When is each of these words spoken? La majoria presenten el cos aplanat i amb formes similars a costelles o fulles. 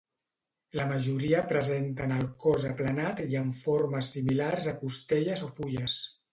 La 0.79 0.87
majoria 0.91 1.41
presenten 1.51 2.15
el 2.15 2.25
cos 2.45 2.67
aplanat 2.71 3.23
i 3.27 3.39
amb 3.43 3.61
formes 3.61 4.13
similars 4.17 4.73
a 4.75 4.77
costelles 4.85 5.49
o 5.51 5.55
fulles. 5.63 6.03